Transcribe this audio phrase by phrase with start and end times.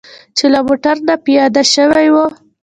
[0.37, 2.25] چې له موټر نه پیاده شوي وو.